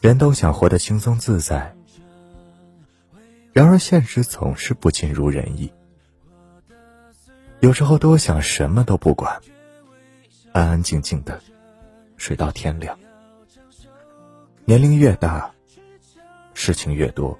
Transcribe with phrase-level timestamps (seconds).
[0.00, 1.74] 人都想活得轻松自在，
[3.52, 5.70] 然而现实总是不尽如人意。
[7.60, 9.38] 有时候多想什么都不管，
[10.52, 11.38] 安安静静的
[12.16, 12.98] 睡到天亮。
[14.64, 15.52] 年龄越大，
[16.54, 17.38] 事情越多，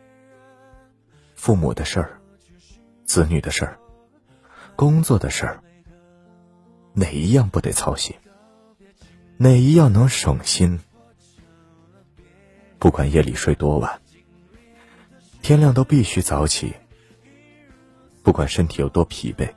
[1.37, 2.21] 父母的事儿、
[3.07, 3.79] 子女的事儿、
[4.77, 5.63] 工作的事儿，
[6.93, 8.15] 哪一样不得操心？
[9.39, 10.79] 哪一样能省心？
[12.81, 14.01] 不管夜里睡多晚，
[15.43, 16.75] 天亮都必须早起。
[18.25, 19.49] 不管身体有多疲惫。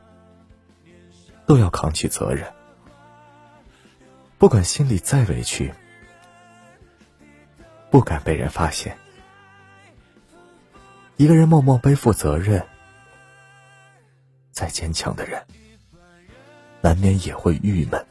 [1.46, 2.50] 都要扛起责任，
[4.38, 5.74] 不管心里再委屈，
[7.92, 8.98] 不敢被人发现。
[11.18, 12.66] 一个人默默背负责任，
[14.52, 15.46] 再坚强的人，
[16.80, 18.06] 难免也会郁闷。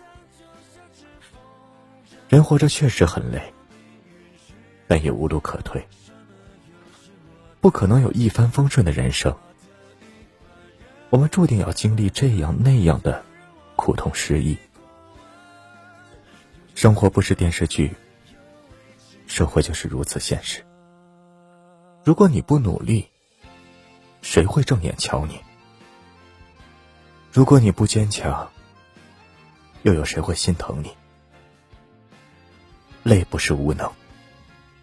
[2.29, 3.55] 人活着确实很累，
[4.93, 5.89] 但也无路可退，
[7.63, 9.35] 不可能有一帆风顺的人生。
[11.09, 13.25] 我们注定要经历这样那样的
[13.75, 14.55] 苦痛失意。
[16.75, 17.97] 生活不是电视剧，
[19.27, 20.63] 社会就是如此现实。
[22.05, 23.09] 如果你不努力，
[24.21, 25.41] 谁会正眼瞧你？
[27.33, 28.47] 如果你不坚强，
[29.85, 30.95] 又有谁会心疼你？
[33.03, 33.91] 累不是无能，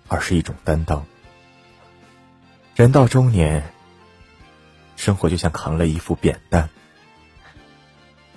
[0.09, 1.05] 而是一种担当。
[2.75, 3.63] 人到中年。
[4.97, 6.69] 生活就像扛了一副扁担，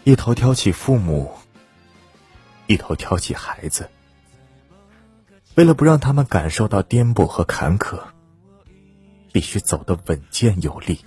[0.04, 1.34] 一头挑起父母，
[2.68, 3.90] 一头挑起孩子。
[5.56, 8.00] 为了不让他们感受到颠簸和坎坷，
[9.32, 11.04] 必须走得稳健有力。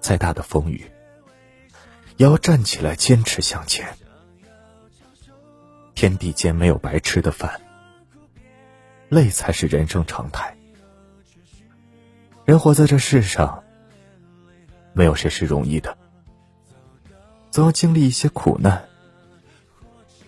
[0.00, 0.90] 再大的风雨，
[2.16, 3.96] 也要站起来坚持向前。
[5.94, 7.60] 天地间没有白吃的饭，
[9.10, 10.56] 累才是人生常态。
[12.44, 13.64] 人活在这世上，
[14.92, 15.98] 没有谁是容易的，
[17.50, 18.88] 总要经历一些苦难，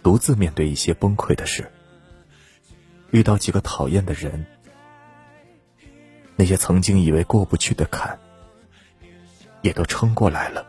[0.02, 1.70] 独自面对一些崩溃的事，
[3.12, 4.44] 遇到几个讨厌的人，
[6.34, 8.18] 那些曾经以为过不去的坎，
[9.60, 10.66] 也都撑过来了；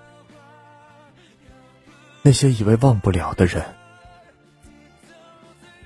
[2.22, 3.66] 那些以为忘不了的人，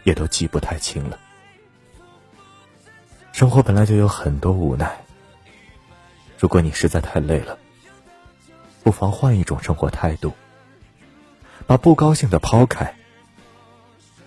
[0.04, 1.18] 也都记不太清了。
[3.38, 5.06] 生活本来就有很多无奈。
[6.40, 7.56] 如果你实在太累了，
[8.84, 10.34] 不妨换一种生活态度，
[11.68, 12.96] 把不高兴的抛开，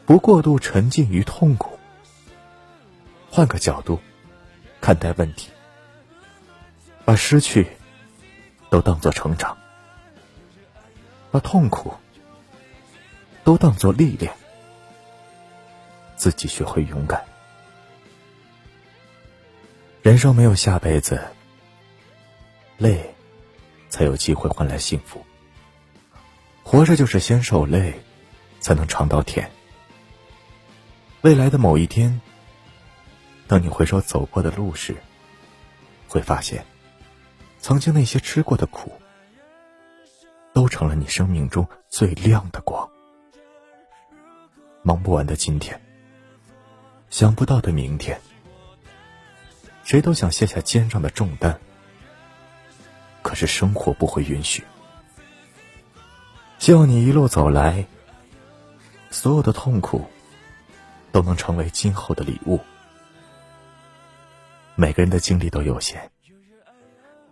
[0.07, 1.77] 不过度沉浸于痛苦，
[3.29, 3.99] 换个角度
[4.81, 5.51] 看待问题，
[7.05, 7.67] 把失去
[8.71, 9.59] 都当作成长，
[11.33, 11.93] 把痛苦
[13.43, 14.33] 都当作历练，
[16.15, 17.21] 自己学会勇敢。
[20.11, 21.23] 人生没有下辈子。
[22.79, 23.15] 累，
[23.89, 25.25] 才有机会换来幸福。
[26.65, 27.95] 活着就是先受累，
[28.59, 29.49] 才能尝到甜。
[31.21, 32.21] 未来的某一天，
[33.47, 34.97] 当你回首走过的路时，
[36.09, 36.67] 会发现，
[37.61, 38.93] 曾经那些吃过的苦，
[40.53, 42.91] 都成了你生命中最亮的光。
[44.83, 45.81] 忙不完的今天，
[47.11, 48.21] 想不到的明天，
[49.91, 51.59] 谁都想卸下肩上的重担。
[53.23, 54.63] 可是生活不会允许。
[56.61, 57.85] 希望你一路走来，
[59.11, 60.07] 所有的痛苦
[61.11, 62.61] 都能成为今后的礼物。
[64.77, 66.09] 每个人的精力都有限，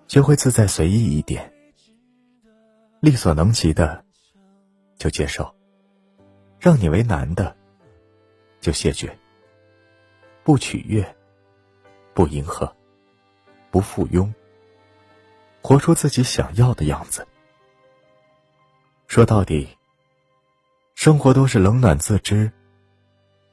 [0.09, 1.53] 学会自在随意一点，
[2.99, 4.05] 力所能及的
[4.99, 5.55] 就接受，
[6.59, 7.57] 让你为难的
[8.61, 9.17] 就谢绝。
[10.43, 11.15] 不取悦，
[12.19, 12.75] 不迎合，
[13.71, 14.29] 不附庸。
[15.63, 17.25] 活出自己想要的样子。
[19.07, 19.69] 说到底，
[20.97, 22.51] 生活都是冷暖自知。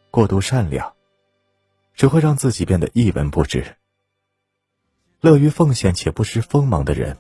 [0.10, 0.92] 过度善良，
[1.94, 3.78] 只会让自己变得一文不值。
[5.22, 7.16] 乐于奉献且不失锋芒的人，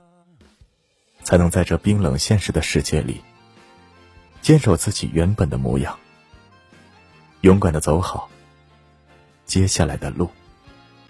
[1.22, 3.22] 才能在这冰冷现实的世界里，
[4.42, 5.96] 坚守自己原本的模样，
[7.42, 8.28] 勇敢的走好
[9.46, 10.28] 接下来的路。